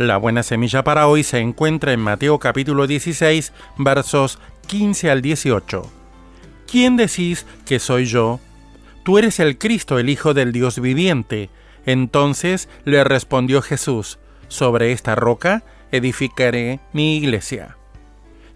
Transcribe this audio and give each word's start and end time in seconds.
La 0.00 0.16
buena 0.16 0.42
semilla 0.42 0.82
para 0.82 1.08
hoy 1.08 1.22
se 1.22 1.40
encuentra 1.40 1.92
en 1.92 2.00
Mateo 2.00 2.38
capítulo 2.38 2.86
16, 2.86 3.52
versos 3.76 4.38
15 4.66 5.10
al 5.10 5.20
18. 5.20 5.82
¿Quién 6.66 6.96
decís 6.96 7.44
que 7.66 7.78
soy 7.78 8.06
yo? 8.06 8.40
Tú 9.02 9.18
eres 9.18 9.40
el 9.40 9.58
Cristo, 9.58 9.98
el 9.98 10.08
Hijo 10.08 10.32
del 10.32 10.52
Dios 10.52 10.80
viviente. 10.80 11.50
Entonces 11.84 12.70
le 12.86 13.04
respondió 13.04 13.60
Jesús, 13.60 14.18
sobre 14.48 14.92
esta 14.92 15.16
roca 15.16 15.64
edificaré 15.92 16.80
mi 16.94 17.18
iglesia. 17.18 17.76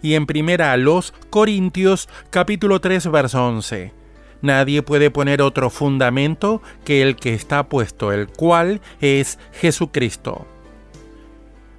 Y 0.01 0.15
en 0.15 0.25
primera 0.25 0.73
a 0.73 0.79
los 0.79 1.13
Corintios 1.29 2.09
capítulo 2.31 2.81
3, 2.81 3.11
verso 3.11 3.47
11. 3.47 3.93
Nadie 4.41 4.81
puede 4.81 5.11
poner 5.11 5.43
otro 5.43 5.69
fundamento 5.69 6.63
que 6.87 7.03
el 7.03 7.17
que 7.17 7.35
está 7.35 7.69
puesto, 7.69 8.13
el 8.13 8.29
cual 8.29 8.81
es 9.03 9.39
Jesucristo. 9.53 10.47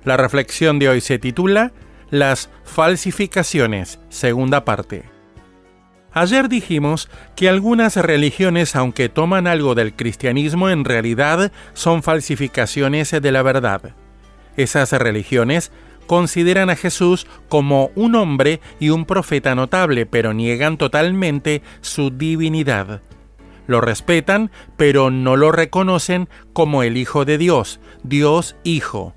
La 0.05 0.17
reflexión 0.17 0.77
de 0.77 0.87
hoy 0.87 1.01
se 1.01 1.17
titula 1.17 1.73
Las 2.11 2.51
falsificaciones, 2.63 3.99
segunda 4.09 4.63
parte. 4.63 5.03
Ayer 6.13 6.47
dijimos 6.47 7.09
que 7.35 7.49
algunas 7.49 7.95
religiones, 7.97 8.75
aunque 8.75 9.09
toman 9.09 9.47
algo 9.47 9.73
del 9.73 9.95
cristianismo, 9.95 10.69
en 10.69 10.85
realidad 10.85 11.51
son 11.73 12.03
falsificaciones 12.03 13.11
de 13.19 13.31
la 13.31 13.41
verdad. 13.41 13.95
Esas 14.55 14.91
religiones 14.93 15.71
consideran 16.05 16.69
a 16.69 16.75
Jesús 16.75 17.25
como 17.49 17.89
un 17.95 18.13
hombre 18.13 18.61
y 18.79 18.91
un 18.91 19.05
profeta 19.05 19.55
notable, 19.55 20.05
pero 20.05 20.35
niegan 20.35 20.77
totalmente 20.77 21.63
su 21.81 22.11
divinidad. 22.11 23.01
Lo 23.65 23.81
respetan, 23.81 24.51
pero 24.77 25.09
no 25.09 25.35
lo 25.35 25.51
reconocen 25.51 26.29
como 26.53 26.83
el 26.83 26.95
Hijo 26.95 27.25
de 27.25 27.39
Dios, 27.39 27.79
Dios 28.03 28.55
Hijo. 28.63 29.14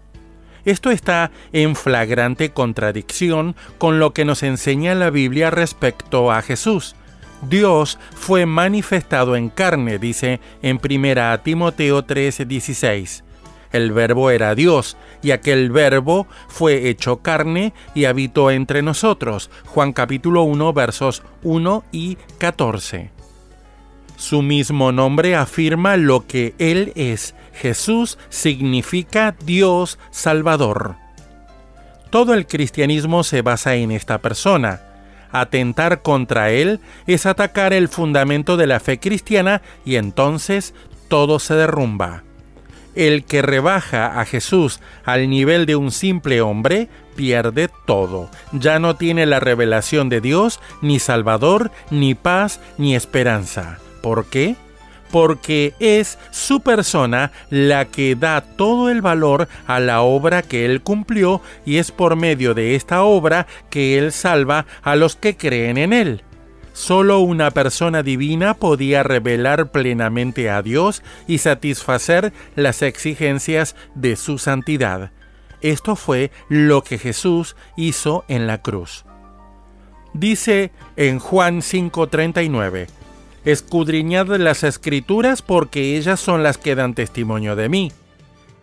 Esto 0.69 0.91
está 0.91 1.31
en 1.55 1.75
flagrante 1.75 2.51
contradicción 2.51 3.57
con 3.79 3.99
lo 3.99 4.13
que 4.13 4.27
nos 4.27 4.43
enseña 4.43 4.95
la 4.95 5.09
Biblia 5.09 5.49
respecto 5.49 6.31
a 6.31 6.43
Jesús. 6.43 6.95
Dios 7.41 7.99
fue 8.15 8.45
manifestado 8.45 9.35
en 9.35 9.49
carne, 9.49 9.99
dice 9.99 10.41
en 10.61 10.79
1 10.79 11.41
Timoteo 11.41 12.05
3:16. 12.05 13.25
El 13.73 13.93
verbo 13.93 14.31
era 14.31 14.55
Dios, 14.55 14.99
y 15.23 15.31
aquel 15.31 15.71
verbo 15.71 16.27
fue 16.49 16.91
hecho 16.91 17.23
carne 17.23 17.73
y 17.95 18.05
habitó 18.05 18.51
entre 18.51 18.83
nosotros. 18.83 19.49
Juan 19.65 19.95
capítulo 19.95 20.43
1 20.43 20.75
versos 20.75 21.23
1 21.45 21.83
y 21.93 22.19
14. 22.37 23.18
Su 24.19 24.43
mismo 24.43 24.91
nombre 24.91 25.37
afirma 25.37 25.97
lo 25.97 26.27
que 26.27 26.53
Él 26.59 26.93
es. 26.97 27.37
Jesús 27.55 28.19
significa 28.31 29.37
Dios 29.45 29.97
Salvador. 30.11 30.97
Todo 32.11 32.35
el 32.35 32.49
cristianismo 32.49 33.23
se 33.23 33.43
basa 33.43 33.77
en 33.77 33.93
esta 33.93 34.19
persona. 34.19 34.81
Atentar 35.31 36.03
contra 36.03 36.51
Él 36.51 36.81
es 37.07 37.27
atacar 37.27 37.73
el 37.73 37.87
fundamento 37.87 38.57
de 38.57 38.67
la 38.67 38.81
fe 38.81 38.99
cristiana 38.99 39.63
y 39.85 39.95
entonces 39.95 40.75
todo 41.07 41.39
se 41.39 41.55
derrumba. 41.55 42.25
El 42.97 43.25
que 43.25 43.41
rebaja 43.41 44.21
a 44.21 44.25
Jesús 44.25 44.81
al 45.05 45.31
nivel 45.31 45.65
de 45.65 45.77
un 45.77 45.93
simple 45.93 46.41
hombre 46.41 46.89
pierde 47.15 47.71
todo. 47.87 48.31
Ya 48.51 48.81
no 48.81 48.97
tiene 48.97 49.27
la 49.27 49.39
revelación 49.39 50.09
de 50.09 50.21
Dios, 50.21 50.59
ni 50.83 50.99
Salvador, 50.99 51.71
ni 51.93 52.17
paz, 52.17 52.61
ni 52.79 52.97
esperanza. 52.97 53.79
¿Por 54.03 54.27
qué? 54.27 54.57
Porque 55.11 55.75
es 55.81 56.19
su 56.31 56.61
persona 56.61 57.33
la 57.51 57.87
que 57.87 58.15
da 58.15 58.43
todo 58.43 58.91
el 58.91 59.01
valor 59.01 59.49
a 59.67 59.81
la 59.81 60.03
obra 60.03 60.43
que 60.43 60.67
Él 60.67 60.83
cumplió 60.83 61.41
y 61.65 61.79
es 61.79 61.91
por 61.91 62.17
medio 62.17 62.55
de 62.55 62.75
esta 62.75 63.03
obra 63.03 63.47
que 63.71 63.99
Él 63.99 64.13
salva 64.13 64.67
a 64.83 64.97
los 64.97 65.17
que 65.17 65.37
creen 65.37 65.79
en 65.79 65.93
Él. 65.93 66.23
Solo 66.79 67.19
una 67.19 67.51
persona 67.51 68.05
divina 68.05 68.55
podía 68.55 69.03
revelar 69.03 69.73
plenamente 69.73 70.49
a 70.49 70.63
Dios 70.63 71.03
y 71.27 71.39
satisfacer 71.39 72.33
las 72.55 72.83
exigencias 72.83 73.75
de 73.97 74.15
su 74.15 74.39
santidad. 74.39 75.11
Esto 75.61 75.97
fue 75.97 76.31
lo 76.49 76.85
que 76.85 76.99
Jesús 76.99 77.57
hizo 77.77 78.25
en 78.29 78.47
la 78.47 78.63
cruz. 78.63 79.05
Dice 80.15 80.71
en 80.97 81.19
Juan 81.19 81.63
5:39, 81.63 82.87
Escudriñad 83.45 84.27
las 84.37 84.65
escrituras 84.65 85.43
porque 85.43 85.97
ellas 85.97 86.19
son 86.21 86.43
las 86.43 86.59
que 86.59 86.75
dan 86.75 86.95
testimonio 86.95 87.55
de 87.57 87.69
mí. 87.69 87.93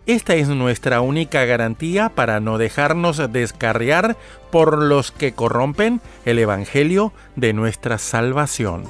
Esta 0.06 0.36
es 0.36 0.50
nuestra 0.50 1.02
única 1.02 1.46
garantía 1.46 2.10
para 2.10 2.40
no 2.40 2.60
dejarnos 2.60 3.20
descarriar 3.32 4.16
por 4.52 4.78
los 4.78 5.12
que 5.12 5.34
corrompen 5.34 6.00
el 6.26 6.38
Evangelio 6.38 7.12
de 7.36 7.54
nuestra 7.54 7.98
salvación. 7.98 8.84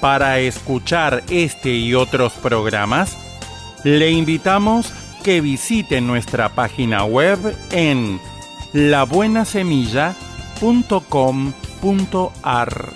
Para 0.00 0.40
escuchar 0.40 1.22
este 1.30 1.70
y 1.70 1.94
otros 1.94 2.32
programas, 2.32 3.16
le 3.84 4.10
invitamos 4.10 4.92
que 5.22 5.40
visite 5.40 6.00
nuestra 6.00 6.48
página 6.48 7.04
web 7.04 7.38
en 7.70 8.20
labuenasemilla.com 8.72 11.52
ar 12.42 12.92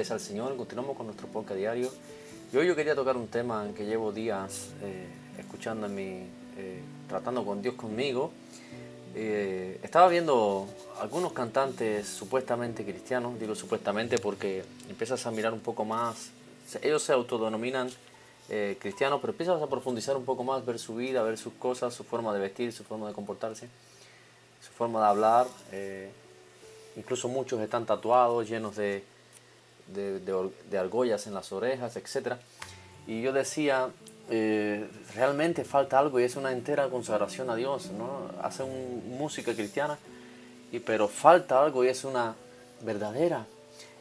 glorias 0.00 0.12
al 0.12 0.20
Señor, 0.20 0.56
continuamos 0.56 0.96
con 0.96 1.04
nuestro 1.04 1.28
podcast 1.28 1.58
diario 1.58 1.90
y 2.50 2.56
hoy 2.56 2.66
yo 2.66 2.74
quería 2.74 2.94
tocar 2.94 3.18
un 3.18 3.28
tema 3.28 3.68
que 3.76 3.84
llevo 3.84 4.12
días 4.12 4.70
eh, 4.80 5.06
escuchando 5.36 5.88
en 5.88 5.94
mi, 5.94 6.26
eh, 6.56 6.80
tratando 7.06 7.44
con 7.44 7.60
Dios 7.60 7.74
conmigo. 7.74 8.30
Eh, 9.14 9.78
estaba 9.82 10.08
viendo 10.08 10.66
algunos 11.02 11.34
cantantes 11.34 12.08
supuestamente 12.08 12.82
cristianos, 12.82 13.38
digo 13.38 13.54
supuestamente 13.54 14.16
porque 14.16 14.64
empiezas 14.88 15.26
a 15.26 15.30
mirar 15.32 15.52
un 15.52 15.60
poco 15.60 15.84
más, 15.84 16.30
ellos 16.80 17.02
se 17.02 17.12
autodenominan 17.12 17.90
cristianos, 18.78 19.20
pero 19.20 19.32
empiezas 19.32 19.60
a 19.60 19.66
profundizar 19.66 20.16
un 20.16 20.24
poco 20.24 20.44
más, 20.44 20.64
ver 20.64 20.78
su 20.78 20.94
vida, 20.96 21.22
ver 21.22 21.36
sus 21.36 21.52
cosas, 21.52 21.92
su 21.92 22.04
forma 22.04 22.32
de 22.32 22.40
vestir, 22.40 22.72
su 22.72 22.84
forma 22.84 23.06
de 23.06 23.12
comportarse, 23.12 23.68
su 24.62 24.72
forma 24.72 25.00
de 25.00 25.06
hablar. 25.06 25.46
incluso 26.96 27.28
muchos 27.28 27.60
están 27.60 27.84
tatuados, 27.84 28.48
llenos 28.48 28.76
de, 28.76 29.04
de, 29.92 30.78
argollas 30.78 31.26
en 31.26 31.34
las 31.34 31.52
orejas, 31.52 31.96
etc. 31.96 32.34
Y 33.06 33.22
yo 33.22 33.32
decía, 33.32 33.88
eh, 34.30 34.88
realmente 35.14 35.64
falta 35.64 35.98
algo 35.98 36.20
y 36.20 36.24
es 36.24 36.36
una 36.36 36.52
entera 36.52 36.88
consagración 36.88 37.50
a 37.50 37.56
Dios, 37.56 37.90
¿no? 37.90 38.30
Hacen 38.42 38.66
música 39.18 39.54
cristiana, 39.54 39.98
y, 40.72 40.78
pero 40.78 41.08
falta 41.08 41.62
algo 41.62 41.84
y 41.84 41.88
es 41.88 42.04
una 42.04 42.34
verdadera 42.82 43.46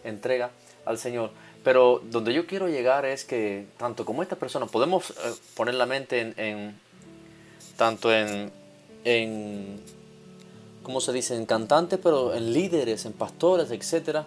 entrega 0.04 0.52
al 0.86 0.98
Señor. 0.98 1.32
Pero 1.64 2.02
donde 2.06 2.34
yo 2.34 2.46
quiero 2.48 2.70
llegar 2.70 3.06
es 3.06 3.26
que 3.26 3.68
tanto 3.78 4.06
como 4.06 4.24
estas 4.24 4.40
personas 4.40 4.70
podemos 4.70 5.10
eh, 5.12 5.14
poner 5.56 5.76
la 5.76 5.86
mente 5.86 6.22
en, 6.22 6.34
en 6.38 6.80
tanto 7.76 8.14
en, 8.14 8.52
en, 9.04 9.82
¿cómo 10.84 11.02
se 11.02 11.12
dice? 11.12 11.36
En 11.36 11.46
cantantes, 11.46 12.00
pero 12.02 12.34
en 12.34 12.54
líderes, 12.54 13.06
en 13.06 13.14
pastores, 13.14 13.72
etcétera 13.72 14.26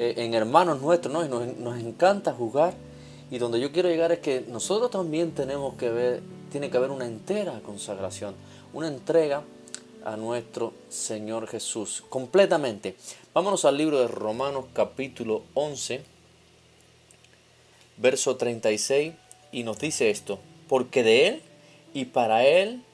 eh, 0.00 0.14
en 0.18 0.32
hermanos 0.32 0.80
nuestros, 0.80 1.12
¿no? 1.12 1.24
Y 1.24 1.28
nos, 1.28 1.80
encanta 1.80 2.32
jugar. 2.32 2.72
Y 3.32 3.38
donde 3.38 3.58
yo 3.58 3.72
quiero 3.72 3.88
llegar 3.88 4.12
es 4.12 4.20
que 4.20 4.44
nosotros 4.46 4.92
también 4.92 5.32
tenemos 5.32 5.74
que 5.74 5.90
ver, 5.90 6.22
tiene 6.52 6.70
que 6.70 6.76
haber 6.76 6.92
una 6.92 7.04
entera 7.04 7.60
consagración, 7.66 8.36
una 8.72 8.86
entrega 8.86 9.42
a 10.04 10.16
nuestro 10.16 10.72
Señor 10.88 11.48
Jesús, 11.48 12.04
completamente. 12.08 12.94
Vámonos 13.34 13.64
al 13.64 13.76
libro 13.76 13.98
de 13.98 14.06
Romanos 14.06 14.66
capítulo 14.72 15.42
11, 15.54 16.04
verso 17.96 18.36
36, 18.36 19.14
y 19.50 19.64
nos 19.64 19.80
dice 19.80 20.10
esto, 20.10 20.38
porque 20.68 21.02
de 21.02 21.26
Él 21.26 21.42
y 21.92 22.04
para 22.04 22.46
Él, 22.46 22.84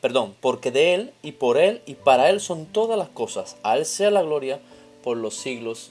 perdón, 0.00 0.34
porque 0.40 0.70
de 0.70 0.94
Él 0.94 1.12
y 1.22 1.32
por 1.32 1.58
Él 1.58 1.82
y 1.84 1.94
para 1.94 2.30
Él 2.30 2.40
son 2.40 2.64
todas 2.64 2.98
las 2.98 3.10
cosas, 3.10 3.58
a 3.62 3.76
Él 3.76 3.84
sea 3.84 4.10
la 4.10 4.22
gloria 4.22 4.60
por 5.04 5.18
los 5.18 5.36
siglos 5.36 5.90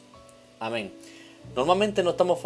Amén. 0.59 0.93
Normalmente 1.55 2.01
no 2.01 2.11
estamos 2.11 2.39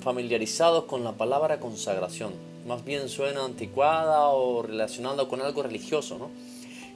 familiarizados 0.00 0.84
con 0.84 1.04
la 1.04 1.12
palabra 1.12 1.60
consagración. 1.60 2.32
Más 2.66 2.84
bien 2.84 3.08
suena 3.08 3.44
anticuada 3.44 4.28
o 4.28 4.62
relacionada 4.62 5.28
con 5.28 5.40
algo 5.40 5.62
religioso, 5.62 6.18
¿no? 6.18 6.30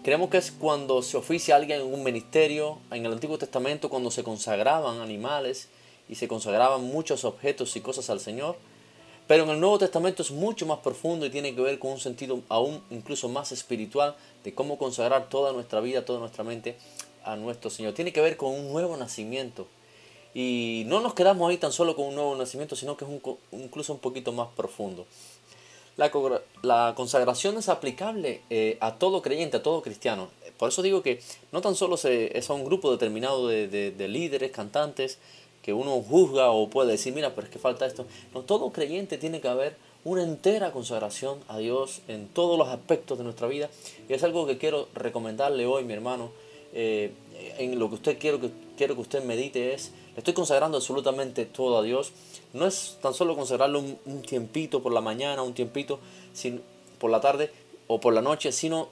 Creemos 0.03 0.31
que 0.31 0.39
es 0.39 0.51
cuando 0.51 1.03
se 1.03 1.17
oficia 1.17 1.57
alguien 1.57 1.83
en 1.83 1.93
un 1.93 2.03
ministerio. 2.03 2.79
En 2.91 3.07
el 3.07 3.13
Antiguo 3.13 3.39
Testamento, 3.39 3.89
cuando 3.89 4.11
se 4.11 4.25
consagraban 4.25 5.01
animales 5.01 5.69
y 6.09 6.17
se 6.17 6.27
consagraban 6.27 6.83
muchos 6.85 7.25
objetos 7.25 7.77
y 7.77 7.81
cosas 7.81 8.11
al 8.11 8.19
Señor. 8.19 8.57
Pero 9.29 9.45
en 9.45 9.51
el 9.51 9.61
Nuevo 9.61 9.79
Testamento 9.79 10.23
es 10.23 10.33
mucho 10.33 10.67
más 10.67 10.81
profundo 10.81 11.27
y 11.27 11.31
tiene 11.31 11.55
que 11.55 11.61
ver 11.61 11.79
con 11.79 11.93
un 11.93 12.01
sentido 12.01 12.41
aún 12.49 12.83
incluso 12.91 13.29
más 13.29 13.53
espiritual 13.53 14.17
de 14.43 14.53
cómo 14.53 14.79
consagrar 14.79 15.29
toda 15.29 15.53
nuestra 15.53 15.81
vida, 15.81 16.05
toda 16.05 16.19
nuestra 16.19 16.43
mente 16.43 16.77
a 17.25 17.37
nuestro 17.37 17.71
Señor. 17.71 17.93
Tiene 17.93 18.13
que 18.13 18.21
ver 18.21 18.37
con 18.37 18.53
un 18.53 18.73
nuevo 18.73 18.97
nacimiento 18.97 19.69
y 20.35 20.85
no 20.87 21.01
nos 21.01 21.15
quedamos 21.15 21.51
ahí 21.51 21.57
tan 21.57 21.73
solo 21.73 21.97
con 21.97 22.07
un 22.07 22.15
nuevo 22.15 22.37
nacimiento, 22.37 22.77
sino 22.77 22.97
que 22.97 23.05
es 23.05 23.11
incluso 23.53 23.93
un 23.93 23.99
poquito 23.99 24.33
más 24.33 24.49
profundo. 24.57 25.07
La, 25.97 26.11
la 26.63 26.95
consagración 26.97 27.59
es 27.59 27.69
aplicable 27.69 28.41
eh, 28.49 28.79
a 28.81 28.95
todo 28.95 29.23
creyente, 29.23 29.59
a 29.59 29.63
todo 29.63 29.83
cristiano. 29.83 30.29
Por 30.57 30.69
eso 30.69 30.83
digo 30.83 31.03
que 31.03 31.21
no 31.53 31.61
tan 31.61 31.75
solo 31.75 31.97
es 31.97 32.51
a 32.51 32.53
un 32.53 32.65
grupo 32.65 32.91
determinado 32.91 33.49
de, 33.49 33.67
de, 33.69 34.09
líderes, 34.09 34.51
cantantes, 34.51 35.19
que 35.63 35.73
uno 35.73 36.01
juzga 36.03 36.51
o 36.51 36.71
puede 36.71 36.93
decir, 36.93 37.13
mira, 37.13 37.35
pero 37.35 37.47
es 37.47 37.53
que 37.53 37.59
falta 37.59 37.87
esto. 37.87 38.07
No, 38.33 38.43
todo 38.43 38.71
creyente 38.71 39.19
tiene 39.19 39.41
que 39.41 39.49
haber 39.49 39.77
una 40.05 40.23
entera 40.23 40.73
consagración 40.73 41.39
a 41.49 41.59
Dios 41.59 42.01
en 42.09 42.29
todos 42.29 42.59
los 42.59 42.69
aspectos 42.69 43.19
de 43.19 43.25
nuestra 43.25 43.47
vida. 43.47 43.69
Y 44.09 44.13
es 44.13 44.23
algo 44.23 44.47
que 44.47 44.59
quiero 44.59 44.89
recomendarle 44.95 45.67
hoy, 45.67 45.85
mi 45.85 45.93
hermano. 45.93 46.31
Eh, 46.73 47.13
en 47.59 47.79
lo 47.79 47.89
que 47.89 47.97
usted 47.97 48.19
quiero 48.19 48.41
que, 48.41 48.51
quiero 48.81 48.95
que 48.95 49.03
usted 49.03 49.23
medite 49.23 49.75
es 49.75 49.91
estoy 50.17 50.33
consagrando 50.33 50.79
absolutamente 50.79 51.45
todo 51.45 51.77
a 51.77 51.83
Dios. 51.83 52.13
No 52.55 52.67
es 52.67 52.97
tan 53.03 53.13
solo 53.13 53.37
consagrarlo 53.37 53.79
un, 53.79 54.23
tiempito 54.23 54.83
por 54.83 54.91
la 54.91 55.03
mañana, 55.03 55.43
un 55.43 55.53
tiempito 55.53 56.01
sin, 56.33 56.63
por 56.99 57.11
la 57.11 57.21
tarde 57.21 57.53
o 57.89 58.01
por 58.01 58.15
la 58.15 58.23
noche, 58.23 58.53
sino 58.53 58.89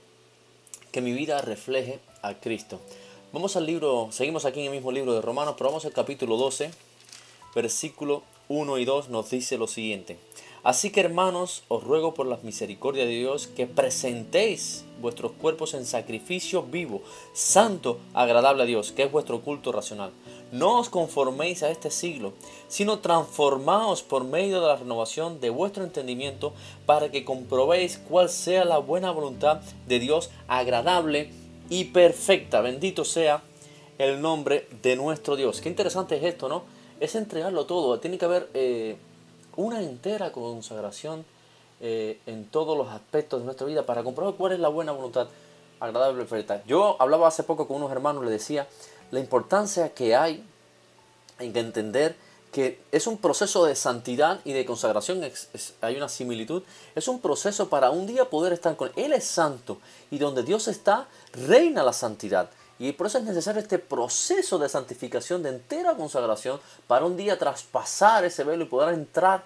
que 0.93 1.01
mi 1.01 1.13
vida 1.13 1.41
refleje 1.41 2.01
a 2.21 2.35
Cristo. 2.35 2.81
Vamos 3.33 3.57
al 3.57 3.65
libro, 3.65 4.11
seguimos 4.13 4.45
aquí 4.45 4.61
en 4.61 4.67
el 4.67 4.73
mismo 4.73 4.93
libro 4.93 5.15
de 5.15 5.23
Romanos, 5.23 5.55
pero 5.57 5.71
vamos 5.71 5.87
al 5.87 5.93
capítulo 5.93 6.37
12, 6.37 6.71
versículo 7.55 8.25
1 8.49 8.77
y 8.77 8.85
2 8.85 9.09
nos 9.09 9.31
dice 9.31 9.57
lo 9.57 9.69
siguiente. 9.69 10.19
Así 10.63 10.91
que 10.91 11.01
hermanos, 11.01 11.63
os 11.69 11.85
ruego 11.85 12.15
por 12.15 12.27
la 12.27 12.39
misericordia 12.43 13.05
de 13.05 13.13
Dios 13.13 13.47
que 13.47 13.67
presentéis 13.67 14.85
vuestros 15.01 15.33
cuerpos 15.33 15.75
en 15.75 15.87
sacrificio 15.87 16.63
vivo, 16.63 17.03
santo, 17.33 17.99
agradable 18.15 18.65
a 18.65 18.67
Dios, 18.67 18.93
que 18.93 19.05
es 19.05 19.13
vuestro 19.13 19.41
culto 19.43 19.73
racional. 19.73 20.11
No 20.51 20.79
os 20.79 20.89
conforméis 20.89 21.63
a 21.63 21.71
este 21.71 21.91
siglo, 21.91 22.33
sino 22.69 23.01
transformaos 23.01 24.03
por 24.03 24.25
medio 24.25 24.61
de 24.61 24.67
la 24.67 24.77
renovación 24.77 25.41
de 25.41 25.51
vuestro 25.51 25.85
entendimiento 25.85 26.55
para 26.87 27.11
que 27.11 27.25
comprobéis 27.25 27.99
cuál 27.99 28.29
sea 28.29 28.65
la 28.65 28.79
buena 28.79 29.11
voluntad 29.11 29.61
de 29.87 29.99
Dios 29.99 30.31
agradable 30.49 31.31
y 31.69 31.85
perfecta. 31.85 32.63
Bendito 32.63 33.05
sea 33.05 33.43
el 33.99 34.21
nombre 34.21 34.67
de 34.83 34.97
nuestro 34.97 35.37
Dios. 35.37 35.61
Qué 35.61 35.69
interesante 35.69 36.17
es 36.17 36.25
esto, 36.25 36.49
¿no? 36.49 36.65
Es 36.99 37.15
entregarlo 37.15 37.67
todo. 37.67 38.01
Tiene 38.01 38.17
que 38.17 38.25
haber 38.25 38.49
eh, 38.55 38.97
una 39.59 39.83
entera 39.83 40.31
consagración 40.31 41.25
eh, 41.81 42.21
en 42.27 42.47
todos 42.47 42.79
los 42.79 42.89
aspectos 42.89 43.41
de 43.41 43.45
nuestra 43.45 43.67
vida 43.67 43.85
para 43.85 44.05
comprobar 44.05 44.35
cuál 44.35 44.53
es 44.53 44.61
la 44.61 44.69
buena 44.69 44.93
voluntad 44.93 45.27
agradable 45.81 46.23
y 46.23 46.27
perfecta. 46.27 46.63
Yo 46.65 46.97
hablaba 47.01 47.27
hace 47.27 47.43
poco 47.43 47.67
con 47.67 47.79
unos 47.79 47.91
hermanos, 47.91 48.23
les 48.23 48.31
decía, 48.31 48.69
la 49.11 49.19
importancia 49.19 49.91
que 49.91 50.15
hay 50.15 50.45
en 51.41 51.57
entender 51.57 52.15
que 52.53 52.81
es 52.93 53.09
un 53.09 53.19
proceso 53.19 53.65
de 53.65 53.75
santidad 53.75 54.41
y 54.45 54.53
de 54.53 54.65
consagración, 54.65 55.21
hay 55.81 55.97
una 55.97 56.09
similitud, 56.09 56.63
es 56.95 57.09
un 57.09 57.21
proceso 57.21 57.69
para 57.69 57.91
un 57.91 58.07
día 58.07 58.31
poder 58.31 58.53
estar 58.53 58.77
con 58.77 58.89
Él. 58.95 59.07
Él 59.07 59.13
es 59.13 59.25
santo 59.25 59.79
y 60.13 60.19
donde 60.19 60.45
Dios 60.45 60.69
está, 60.69 61.09
reina 61.33 61.83
la 61.83 61.93
santidad. 61.93 62.49
Y 62.79 62.93
por 62.93 63.09
eso 63.09 63.19
es 63.19 63.25
necesario 63.25 63.61
este 63.61 63.79
proceso 63.79 64.59
de 64.59 64.69
santificación, 64.69 65.43
de 65.43 65.51
entera 65.51 65.95
consagración, 65.95 66.61
para 66.87 67.05
un 67.05 67.17
día 67.17 67.39
traspasar 67.39 68.25
ese 68.25 68.45
velo 68.45 68.65
y 68.65 68.69
poder 68.69 68.95
entrar 68.95 69.43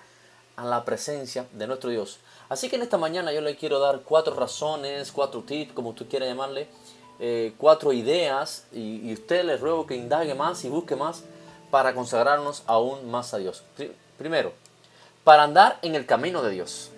a 0.57 0.65
la 0.65 0.85
presencia 0.85 1.47
de 1.53 1.67
nuestro 1.67 1.91
Dios. 1.91 2.19
Así 2.49 2.69
que 2.69 2.77
en 2.77 2.83
esta 2.83 2.99
mañana 2.99 3.33
yo 3.33 3.41
le 3.41 3.57
quiero 3.57 3.79
dar 3.79 4.03
cuatro 4.03 4.35
razones, 4.35 5.11
cuatro 5.13 5.43
tips, 5.43 5.73
como 5.73 5.95
tú 5.95 6.07
quieras 6.07 6.29
llamarle, 6.29 6.69
eh, 7.19 7.55
cuatro 7.57 7.93
ideas 7.93 8.67
y, 8.73 9.13
usted 9.13 9.45
le 9.45 9.57
ruego 9.57 9.87
que 9.87 9.95
indague 9.95 10.35
más 10.35 10.65
y 10.65 10.69
busque 10.69 10.97
más 10.97 11.23
para 11.71 11.95
consagrarnos 11.95 12.63
aún 12.67 13.11
más 13.11 13.33
a 13.33 13.39
Dios. 13.39 13.63
Primero, 14.19 14.53
para 15.25 15.45
andar 15.45 15.79
en 15.83 15.95
el 15.95 16.05
camino 16.05 16.43
de 16.43 16.51
Dios. 16.51 16.91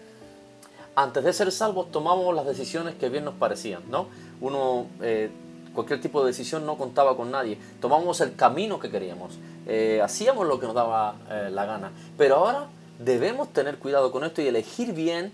Antes 0.96 1.24
de 1.24 1.32
ser 1.32 1.52
salvos 1.52 1.90
tomamos 1.92 2.34
las 2.34 2.46
decisiones 2.46 2.94
que 2.94 3.08
bien 3.08 3.24
nos 3.24 3.34
parecían, 3.34 3.82
¿no? 3.90 4.08
Uno, 4.40 4.86
eh, 5.02 5.30
cualquier 5.74 6.00
tipo 6.00 6.20
de 6.22 6.28
decisión 6.28 6.64
no 6.64 6.78
contaba 6.78 7.16
con 7.16 7.30
nadie. 7.30 7.58
Tomamos 7.80 8.20
el 8.20 8.36
camino 8.36 8.78
que 8.78 8.90
queríamos. 8.90 9.34
Eh, 9.66 10.00
hacíamos 10.02 10.46
lo 10.46 10.58
que 10.58 10.66
nos 10.66 10.74
daba 10.74 11.16
la 11.50 11.66
gana. 11.66 11.92
Pero 12.16 12.36
ahora 12.36 12.68
debemos 12.98 13.52
tener 13.52 13.78
cuidado 13.78 14.12
con 14.12 14.24
esto 14.24 14.40
y 14.40 14.46
elegir 14.46 14.92
bien 14.92 15.32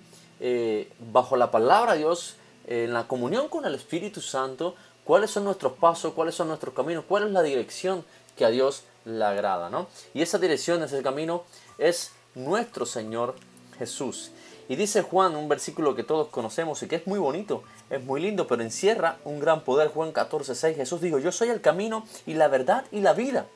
bajo 1.12 1.36
la 1.36 1.50
palabra 1.50 1.92
de 1.92 1.98
Dios 1.98 2.36
en 2.66 2.92
la 2.92 3.06
comunión 3.06 3.48
con 3.48 3.64
el 3.64 3.74
Espíritu 3.74 4.20
Santo, 4.20 4.74
cuáles 5.04 5.30
son 5.30 5.44
nuestros 5.44 5.72
pasos, 5.74 6.12
cuáles 6.14 6.34
son 6.34 6.48
nuestros 6.48 6.72
caminos, 6.72 7.04
cuál 7.06 7.26
es 7.26 7.32
la 7.32 7.42
dirección 7.42 8.04
que 8.36 8.44
a 8.44 8.50
Dios 8.50 8.84
le 9.04 9.24
agrada, 9.24 9.70
¿no? 9.70 9.88
Y 10.14 10.22
esa 10.22 10.38
dirección, 10.38 10.82
ese 10.82 11.02
camino 11.02 11.44
es 11.78 12.12
nuestro 12.34 12.86
Señor 12.86 13.34
Jesús. 13.78 14.30
Y 14.70 14.76
dice 14.76 15.02
Juan, 15.02 15.34
un 15.34 15.48
versículo 15.48 15.96
que 15.96 16.04
todos 16.04 16.28
conocemos 16.28 16.80
y 16.84 16.86
que 16.86 16.94
es 16.94 17.06
muy 17.08 17.18
bonito, 17.18 17.64
es 17.90 18.00
muy 18.04 18.20
lindo, 18.20 18.46
pero 18.46 18.62
encierra 18.62 19.18
un 19.24 19.40
gran 19.40 19.64
poder. 19.64 19.88
Juan 19.88 20.12
14, 20.12 20.54
6, 20.54 20.76
Jesús 20.76 21.00
dijo, 21.00 21.18
yo 21.18 21.32
soy 21.32 21.48
el 21.48 21.60
camino 21.60 22.06
y 22.24 22.34
la 22.34 22.46
verdad 22.46 22.84
y 22.92 23.00
la 23.00 23.12
vida. 23.12 23.46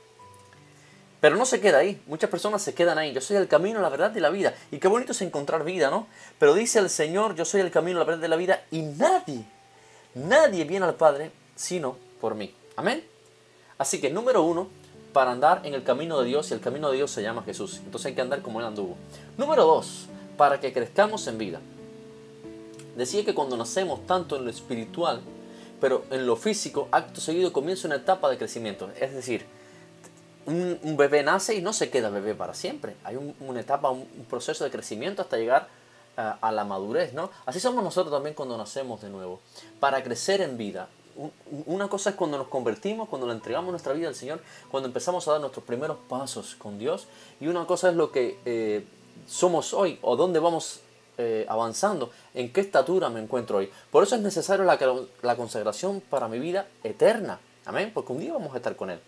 Pero 1.20 1.36
no 1.36 1.46
se 1.46 1.60
queda 1.60 1.78
ahí. 1.78 2.02
Muchas 2.08 2.28
personas 2.30 2.62
se 2.62 2.74
quedan 2.74 2.98
ahí. 2.98 3.12
Yo 3.12 3.20
soy 3.20 3.36
el 3.36 3.46
camino, 3.46 3.80
la 3.80 3.90
verdad 3.90 4.12
y 4.16 4.18
la 4.18 4.28
vida. 4.28 4.54
Y 4.72 4.78
qué 4.78 4.88
bonito 4.88 5.12
es 5.12 5.22
encontrar 5.22 5.62
vida, 5.62 5.88
¿no? 5.88 6.08
Pero 6.40 6.52
dice 6.52 6.80
el 6.80 6.90
Señor, 6.90 7.36
yo 7.36 7.44
soy 7.44 7.60
el 7.60 7.70
camino, 7.70 8.00
la 8.00 8.06
verdad 8.06 8.24
y 8.24 8.28
la 8.28 8.34
vida. 8.34 8.64
Y 8.72 8.82
nadie, 8.82 9.44
nadie 10.14 10.64
viene 10.64 10.84
al 10.84 10.94
Padre 10.94 11.30
sino 11.54 11.96
por 12.20 12.34
mí. 12.34 12.52
Amén. 12.74 13.04
Así 13.78 14.00
que 14.00 14.10
número 14.10 14.42
uno, 14.42 14.66
para 15.12 15.30
andar 15.30 15.60
en 15.64 15.74
el 15.74 15.84
camino 15.84 16.18
de 16.18 16.26
Dios 16.26 16.50
y 16.50 16.54
el 16.54 16.60
camino 16.60 16.90
de 16.90 16.96
Dios 16.96 17.12
se 17.12 17.22
llama 17.22 17.44
Jesús. 17.44 17.80
Entonces 17.84 18.06
hay 18.06 18.14
que 18.16 18.20
andar 18.20 18.42
como 18.42 18.58
Él 18.58 18.66
anduvo. 18.66 18.96
Número 19.38 19.64
dos, 19.64 20.08
para 20.36 20.60
que 20.60 20.72
crezcamos 20.72 21.26
en 21.26 21.38
vida. 21.38 21.60
Decía 22.96 23.24
que 23.24 23.34
cuando 23.34 23.56
nacemos 23.56 24.06
tanto 24.06 24.36
en 24.36 24.44
lo 24.44 24.50
espiritual, 24.50 25.20
pero 25.80 26.04
en 26.10 26.26
lo 26.26 26.36
físico, 26.36 26.88
acto 26.92 27.20
seguido 27.20 27.52
comienza 27.52 27.88
una 27.88 27.96
etapa 27.96 28.30
de 28.30 28.38
crecimiento. 28.38 28.90
Es 29.00 29.12
decir, 29.12 29.44
un, 30.46 30.96
bebé 30.96 31.22
nace 31.22 31.54
y 31.54 31.62
no 31.62 31.72
se 31.72 31.90
queda 31.90 32.10
bebé 32.10 32.34
para 32.34 32.54
siempre. 32.54 32.96
Hay 33.04 33.16
una 33.40 33.60
etapa, 33.60 33.90
un, 33.90 34.06
proceso 34.28 34.64
de 34.64 34.70
crecimiento 34.70 35.22
hasta 35.22 35.36
llegar 35.36 35.68
a, 36.16 36.38
a 36.40 36.52
la 36.52 36.64
madurez, 36.64 37.12
¿no? 37.12 37.30
Así 37.46 37.58
somos 37.58 37.82
nosotros 37.82 38.14
también 38.14 38.34
cuando 38.34 38.56
nacemos 38.56 39.02
de 39.02 39.10
nuevo. 39.10 39.40
Para 39.80 40.02
crecer 40.02 40.40
en 40.40 40.56
vida, 40.56 40.88
una 41.66 41.88
cosa 41.88 42.10
es 42.10 42.16
cuando 42.16 42.38
nos 42.38 42.48
convertimos, 42.48 43.08
cuando 43.08 43.26
le 43.26 43.34
entregamos 43.34 43.70
nuestra 43.70 43.92
vida 43.92 44.08
al 44.08 44.14
Señor, 44.14 44.40
cuando 44.70 44.88
empezamos 44.88 45.26
a 45.28 45.32
dar 45.32 45.40
nuestros 45.40 45.64
primeros 45.64 45.98
pasos 46.08 46.54
con 46.56 46.78
Dios. 46.78 47.06
Y 47.40 47.46
una 47.46 47.66
cosa 47.66 47.90
es 47.90 47.96
lo 47.96 48.10
que 48.10 48.38
eh, 48.44 48.84
somos 49.26 49.74
hoy 49.74 49.98
o 50.02 50.16
dónde 50.16 50.38
vamos 50.38 50.80
eh, 51.16 51.46
avanzando, 51.48 52.10
en 52.34 52.52
qué 52.52 52.60
estatura 52.60 53.08
me 53.08 53.20
encuentro 53.20 53.58
hoy. 53.58 53.70
Por 53.90 54.02
eso 54.02 54.16
es 54.16 54.20
necesario 54.20 54.64
la, 54.64 54.78
la 55.22 55.36
consagración 55.36 56.00
para 56.00 56.28
mi 56.28 56.38
vida 56.38 56.66
eterna. 56.82 57.38
Amén, 57.66 57.92
porque 57.94 58.12
un 58.12 58.20
día 58.20 58.32
vamos 58.32 58.52
a 58.52 58.56
estar 58.56 58.74
con 58.74 58.90
Él. 58.90 58.98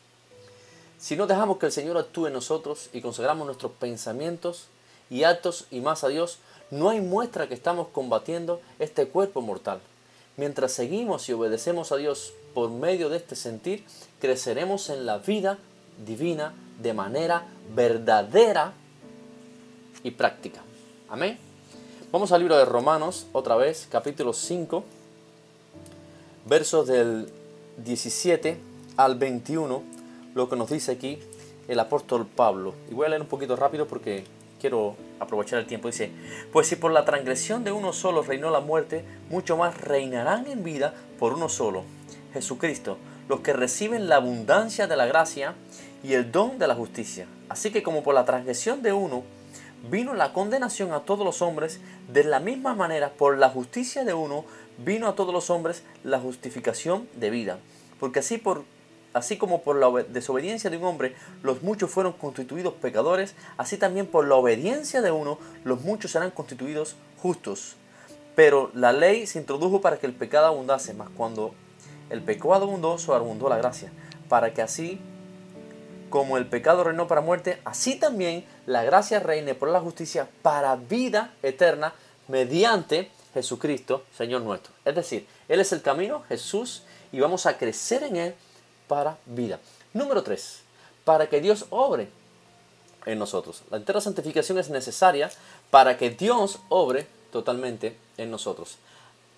Si 0.98 1.16
no 1.16 1.26
dejamos 1.26 1.58
que 1.58 1.66
el 1.66 1.72
Señor 1.72 1.98
actúe 1.98 2.28
en 2.28 2.32
nosotros 2.32 2.90
y 2.92 3.00
consagramos 3.00 3.46
nuestros 3.46 3.72
pensamientos 3.72 4.68
y 5.10 5.25
actos 5.25 5.66
y 5.70 5.80
más 5.80 6.04
a 6.04 6.08
Dios, 6.08 6.38
no 6.70 6.90
hay 6.90 7.00
muestra 7.00 7.48
que 7.48 7.54
estamos 7.54 7.88
combatiendo 7.88 8.60
este 8.78 9.08
cuerpo 9.08 9.40
mortal. 9.40 9.80
Mientras 10.36 10.72
seguimos 10.72 11.28
y 11.28 11.32
obedecemos 11.32 11.92
a 11.92 11.96
Dios 11.96 12.34
por 12.54 12.70
medio 12.70 13.08
de 13.08 13.16
este 13.18 13.36
sentir, 13.36 13.84
creceremos 14.20 14.90
en 14.90 15.06
la 15.06 15.18
vida 15.18 15.58
divina 16.04 16.54
de 16.80 16.94
manera 16.94 17.46
verdadera 17.75 18.75
y 20.06 20.12
práctica. 20.12 20.62
Amén. 21.08 21.36
Vamos 22.12 22.30
al 22.30 22.40
libro 22.40 22.56
de 22.56 22.64
Romanos, 22.64 23.26
otra 23.32 23.56
vez, 23.56 23.88
capítulo 23.90 24.32
5, 24.32 24.84
versos 26.48 26.86
del 26.86 27.28
17 27.78 28.56
al 28.96 29.16
21, 29.16 29.82
lo 30.34 30.48
que 30.48 30.54
nos 30.54 30.70
dice 30.70 30.92
aquí 30.92 31.18
el 31.66 31.80
apóstol 31.80 32.25
Pablo. 32.25 32.75
Y 32.88 32.94
voy 32.94 33.06
a 33.06 33.08
leer 33.08 33.22
un 33.22 33.26
poquito 33.26 33.56
rápido 33.56 33.88
porque 33.88 34.22
quiero 34.60 34.94
aprovechar 35.18 35.58
el 35.58 35.66
tiempo. 35.66 35.88
Dice, 35.88 36.12
pues 36.52 36.68
si 36.68 36.76
por 36.76 36.92
la 36.92 37.04
transgresión 37.04 37.64
de 37.64 37.72
uno 37.72 37.92
solo 37.92 38.22
reinó 38.22 38.50
la 38.50 38.60
muerte, 38.60 39.04
mucho 39.28 39.56
más 39.56 39.80
reinarán 39.80 40.46
en 40.46 40.62
vida 40.62 40.94
por 41.18 41.32
uno 41.32 41.48
solo, 41.48 41.82
Jesucristo, 42.32 42.96
los 43.28 43.40
que 43.40 43.52
reciben 43.52 44.08
la 44.08 44.16
abundancia 44.16 44.86
de 44.86 44.96
la 44.96 45.06
gracia 45.06 45.54
y 46.04 46.12
el 46.12 46.30
don 46.30 46.60
de 46.60 46.68
la 46.68 46.76
justicia. 46.76 47.26
Así 47.48 47.72
que 47.72 47.82
como 47.82 48.04
por 48.04 48.14
la 48.14 48.25
transgresión 48.25 48.82
de 48.82 48.92
uno 48.92 49.25
vino 49.90 50.14
la 50.14 50.33
condenación 50.33 50.93
a 50.93 51.00
todos 51.00 51.25
los 51.25 51.43
hombres, 51.43 51.81
de 52.12 52.25
la 52.25 52.40
misma 52.40 52.75
manera 52.75 53.11
por 53.11 53.38
la 53.38 53.49
justicia 53.50 54.05
de 54.05 54.14
uno 54.14 54.45
vino 54.78 55.09
a 55.09 55.14
todos 55.14 55.33
los 55.33 55.50
hombres 55.50 55.83
la 56.05 56.19
justificación 56.19 57.09
de 57.14 57.31
vida. 57.31 57.59
Porque 57.99 58.21
así 58.21 58.38
por 58.38 58.64
Así 59.16 59.38
como 59.38 59.62
por 59.62 59.76
la 59.76 59.88
desobediencia 60.02 60.69
de 60.69 60.76
un 60.76 60.85
hombre 60.85 61.14
los 61.43 61.62
muchos 61.62 61.90
fueron 61.90 62.12
constituidos 62.12 62.75
pecadores, 62.75 63.35
así 63.57 63.78
también 63.78 64.07
por 64.07 64.28
la 64.28 64.35
obediencia 64.35 65.00
de 65.00 65.11
uno 65.11 65.38
los 65.64 65.81
muchos 65.81 66.11
serán 66.11 66.31
constituidos 66.31 66.97
justos. 67.23 67.76
Pero 68.35 68.71
la 68.75 68.93
ley 68.93 69.26
se 69.26 69.38
introdujo 69.38 69.81
para 69.81 69.97
que 69.97 70.05
el 70.05 70.12
pecado 70.12 70.49
abundase, 70.49 70.93
mas 70.93 71.09
cuando 71.16 71.55
el 72.11 72.21
pecado 72.21 72.64
abundó, 72.64 72.99
so 72.99 73.14
abundó 73.14 73.49
la 73.49 73.57
gracia, 73.57 73.90
para 74.28 74.52
que 74.52 74.61
así 74.61 75.00
como 76.10 76.36
el 76.36 76.46
pecado 76.46 76.84
reinó 76.84 77.08
para 77.08 77.20
muerte, 77.20 77.60
así 77.64 77.96
también 77.96 78.44
la 78.66 78.84
gracia 78.84 79.20
reine 79.20 79.54
por 79.54 79.68
la 79.68 79.80
justicia 79.80 80.28
para 80.42 80.76
vida 80.76 81.34
eterna 81.42 81.92
mediante 82.28 83.10
Jesucristo, 83.34 84.04
Señor 84.16 84.42
nuestro. 84.42 84.72
Es 84.84 84.94
decir, 84.94 85.26
Él 85.48 85.60
es 85.60 85.72
el 85.72 85.82
camino, 85.82 86.22
Jesús, 86.28 86.82
y 87.12 87.20
vamos 87.20 87.46
a 87.46 87.58
crecer 87.58 88.02
en 88.02 88.16
Él 88.16 88.34
para 88.88 89.18
vida. 89.26 89.60
Número 89.92 90.22
3. 90.22 90.60
Para 91.04 91.28
que 91.28 91.40
Dios 91.40 91.66
obre 91.70 92.08
en 93.04 93.18
nosotros. 93.18 93.62
La 93.70 93.76
entera 93.76 94.00
santificación 94.00 94.58
es 94.58 94.70
necesaria 94.70 95.30
para 95.70 95.96
que 95.96 96.10
Dios 96.10 96.58
obre 96.68 97.06
totalmente 97.30 97.96
en 98.16 98.30
nosotros. 98.30 98.78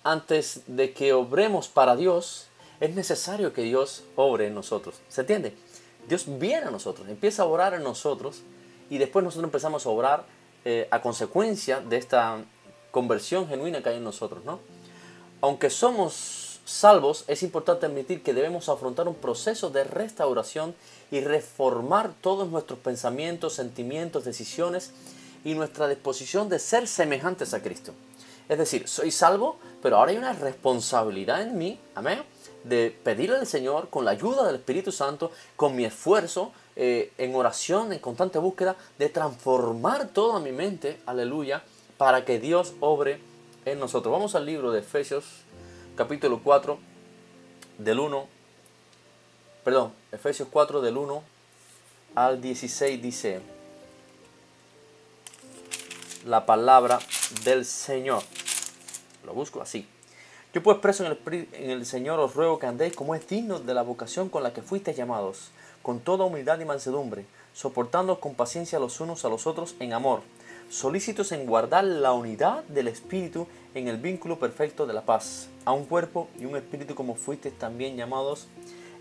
Antes 0.03 0.61
de 0.67 0.93
que 0.93 1.13
obremos 1.13 1.67
para 1.67 1.95
Dios, 1.95 2.47
es 2.79 2.95
necesario 2.95 3.53
que 3.53 3.63
Dios 3.63 4.03
obre 4.15 4.47
en 4.47 4.55
nosotros. 4.55 4.95
¿Se 5.09 5.21
entiende? 5.21 5.55
Dios 6.07 6.25
viene 6.39 6.67
a 6.67 6.71
nosotros, 6.71 7.07
empieza 7.07 7.43
a 7.43 7.45
orar 7.45 7.73
en 7.73 7.83
nosotros 7.83 8.41
y 8.89 8.97
después 8.97 9.23
nosotros 9.23 9.45
empezamos 9.45 9.85
a 9.85 9.89
obrar 9.89 10.25
eh, 10.65 10.87
a 10.91 11.01
consecuencia 11.01 11.79
de 11.79 11.97
esta 11.97 12.43
conversión 12.91 13.47
genuina 13.47 13.83
que 13.83 13.89
hay 13.89 13.97
en 13.97 14.03
nosotros, 14.03 14.43
¿no? 14.45 14.59
Aunque 15.41 15.69
somos 15.69 16.59
salvos, 16.65 17.23
es 17.27 17.43
importante 17.43 17.85
admitir 17.85 18.21
que 18.21 18.33
debemos 18.33 18.69
afrontar 18.69 19.07
un 19.07 19.15
proceso 19.15 19.69
de 19.69 19.83
restauración 19.83 20.75
y 21.11 21.21
reformar 21.21 22.13
todos 22.21 22.49
nuestros 22.49 22.79
pensamientos, 22.79 23.53
sentimientos, 23.53 24.25
decisiones 24.25 24.91
y 25.43 25.53
nuestra 25.53 25.87
disposición 25.87 26.49
de 26.49 26.59
ser 26.59 26.87
semejantes 26.87 27.53
a 27.53 27.61
Cristo. 27.61 27.93
Es 28.49 28.57
decir, 28.57 28.87
soy 28.87 29.11
salvo, 29.11 29.57
pero 29.81 29.97
ahora 29.97 30.11
hay 30.11 30.17
una 30.17 30.33
responsabilidad 30.33 31.41
en 31.41 31.57
mí, 31.57 31.79
amén, 31.95 32.21
de 32.63 32.97
pedirle 33.03 33.37
al 33.37 33.47
Señor 33.47 33.89
con 33.89 34.05
la 34.05 34.11
ayuda 34.11 34.45
del 34.45 34.55
Espíritu 34.55 34.91
Santo, 34.91 35.31
con 35.55 35.75
mi 35.75 35.85
esfuerzo, 35.85 36.51
eh, 36.75 37.11
en 37.17 37.35
oración, 37.35 37.93
en 37.93 37.99
constante 37.99 38.39
búsqueda, 38.39 38.75
de 38.97 39.09
transformar 39.09 40.09
toda 40.09 40.39
mi 40.39 40.51
mente, 40.51 40.99
aleluya, 41.05 41.63
para 41.97 42.25
que 42.25 42.39
Dios 42.39 42.73
obre 42.79 43.19
en 43.65 43.79
nosotros. 43.79 44.11
Vamos 44.11 44.35
al 44.35 44.45
libro 44.45 44.71
de 44.71 44.79
Efesios 44.79 45.25
capítulo 45.95 46.39
4 46.43 46.79
del 47.77 47.99
1, 47.99 48.27
perdón, 49.63 49.91
Efesios 50.11 50.47
4 50.49 50.81
del 50.81 50.97
1 50.97 51.23
al 52.15 52.41
16 52.41 53.01
dice 53.01 53.41
la 56.25 56.45
palabra 56.45 56.99
del 57.43 57.65
Señor. 57.65 58.23
Lo 59.25 59.33
busco 59.33 59.61
así. 59.61 59.87
Yo 60.51 60.63
pues 60.63 60.79
preso 60.79 61.05
en 61.05 61.15
el, 61.53 61.85
Señor 61.85 62.19
os 62.19 62.33
ruego 62.33 62.57
que 62.57 62.65
andéis 62.65 62.95
como 62.95 63.13
es 63.13 63.27
digno 63.27 63.59
de 63.59 63.75
la 63.75 63.83
vocación 63.83 64.29
con 64.29 64.41
la 64.41 64.51
que 64.51 64.63
fuisteis 64.63 64.97
llamados, 64.97 65.51
con 65.83 65.99
toda 65.99 66.25
humildad 66.25 66.59
y 66.59 66.65
mansedumbre, 66.65 67.27
soportando 67.53 68.19
con 68.19 68.33
paciencia 68.33 68.79
los 68.79 68.99
unos 68.99 69.23
a 69.25 69.29
los 69.29 69.45
otros 69.45 69.75
en 69.79 69.93
amor, 69.93 70.21
solícitos 70.67 71.31
en 71.33 71.45
guardar 71.45 71.83
la 71.83 72.13
unidad 72.13 72.63
del 72.63 72.87
Espíritu 72.87 73.45
en 73.75 73.87
el 73.87 73.97
vínculo 73.97 74.39
perfecto 74.39 74.87
de 74.87 74.93
la 74.93 75.05
paz, 75.05 75.49
a 75.65 75.71
un 75.71 75.85
cuerpo 75.85 76.27
y 76.39 76.45
un 76.45 76.55
espíritu 76.55 76.95
como 76.95 77.13
fuisteis 77.13 77.53
también 77.59 77.95
llamados 77.95 78.47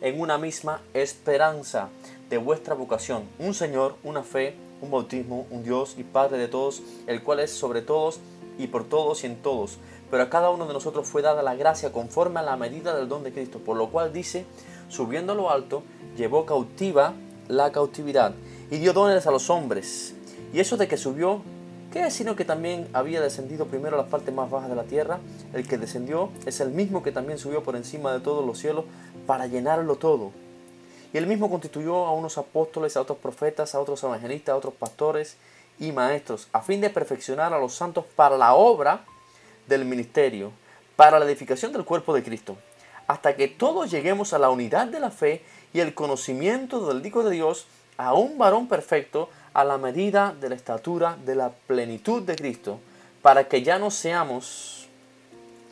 en 0.02 0.20
una 0.20 0.36
misma 0.36 0.82
esperanza 0.92 1.88
de 2.28 2.36
vuestra 2.36 2.74
vocación, 2.74 3.22
un 3.38 3.54
Señor, 3.54 3.96
una 4.04 4.22
fe, 4.22 4.54
un 4.82 4.90
bautismo, 4.90 5.46
un 5.50 5.64
Dios 5.64 5.94
y 5.96 6.04
Padre 6.04 6.36
de 6.36 6.48
todos, 6.48 6.82
el 7.06 7.22
cual 7.22 7.40
es 7.40 7.50
sobre 7.52 7.80
todos 7.80 8.20
y 8.58 8.66
por 8.66 8.84
todos 8.84 9.22
y 9.22 9.28
en 9.28 9.36
todos. 9.36 9.78
Pero 10.10 10.22
a 10.22 10.30
cada 10.30 10.50
uno 10.50 10.66
de 10.66 10.72
nosotros 10.72 11.06
fue 11.06 11.22
dada 11.22 11.42
la 11.42 11.54
gracia 11.54 11.92
conforme 11.92 12.40
a 12.40 12.42
la 12.42 12.56
medida 12.56 12.96
del 12.96 13.08
don 13.08 13.24
de 13.24 13.32
Cristo, 13.32 13.58
por 13.58 13.76
lo 13.76 13.90
cual 13.90 14.12
dice, 14.12 14.46
subiendo 14.88 15.32
a 15.32 15.36
lo 15.36 15.50
alto, 15.50 15.82
llevó 16.16 16.46
cautiva 16.46 17.14
la 17.48 17.72
cautividad 17.72 18.34
y 18.70 18.78
dio 18.78 18.92
dones 18.92 19.26
a 19.26 19.30
los 19.30 19.50
hombres. 19.50 20.14
Y 20.52 20.60
eso 20.60 20.76
de 20.76 20.88
que 20.88 20.96
subió 20.96 21.42
¿Qué 21.92 22.10
sino 22.10 22.36
que 22.36 22.44
también 22.44 22.86
había 22.92 23.22
descendido 23.22 23.64
primero 23.64 23.96
a 23.96 24.02
las 24.02 24.10
partes 24.10 24.34
más 24.34 24.50
bajas 24.50 24.68
de 24.68 24.76
la 24.76 24.82
tierra? 24.82 25.20
El 25.54 25.66
que 25.66 25.78
descendió 25.78 26.28
es 26.44 26.60
el 26.60 26.68
mismo 26.68 27.02
que 27.02 27.12
también 27.12 27.38
subió 27.38 27.62
por 27.62 27.76
encima 27.76 28.12
de 28.12 28.20
todos 28.20 28.44
los 28.44 28.58
cielos 28.58 28.84
para 29.26 29.46
llenarlo 29.46 29.96
todo. 29.96 30.32
Y 31.14 31.16
él 31.16 31.26
mismo 31.26 31.48
constituyó 31.48 32.04
a 32.04 32.12
unos 32.12 32.36
apóstoles, 32.36 32.94
a 32.98 33.00
otros 33.00 33.16
profetas, 33.16 33.74
a 33.74 33.80
otros 33.80 34.02
evangelistas, 34.04 34.52
a 34.52 34.56
otros 34.56 34.74
pastores 34.74 35.38
y 35.78 35.92
maestros, 35.92 36.48
a 36.52 36.60
fin 36.60 36.82
de 36.82 36.90
perfeccionar 36.90 37.54
a 37.54 37.58
los 37.58 37.72
santos 37.72 38.04
para 38.14 38.36
la 38.36 38.52
obra 38.52 39.06
del 39.68 39.84
ministerio, 39.84 40.52
para 40.96 41.18
la 41.18 41.26
edificación 41.26 41.72
del 41.72 41.84
cuerpo 41.84 42.14
de 42.14 42.24
Cristo, 42.24 42.56
hasta 43.06 43.36
que 43.36 43.48
todos 43.48 43.90
lleguemos 43.90 44.32
a 44.32 44.38
la 44.38 44.50
unidad 44.50 44.88
de 44.88 45.00
la 45.00 45.10
fe 45.10 45.42
y 45.72 45.80
el 45.80 45.94
conocimiento 45.94 46.86
del 46.86 47.04
Hijo 47.06 47.22
de 47.22 47.30
Dios, 47.30 47.66
a 47.96 48.14
un 48.14 48.38
varón 48.38 48.68
perfecto, 48.68 49.28
a 49.54 49.64
la 49.64 49.78
medida 49.78 50.34
de 50.40 50.48
la 50.48 50.54
estatura 50.54 51.16
de 51.24 51.34
la 51.34 51.50
plenitud 51.50 52.22
de 52.22 52.36
Cristo, 52.36 52.80
para 53.22 53.48
que 53.48 53.62
ya 53.62 53.78
no 53.78 53.90
seamos 53.90 54.88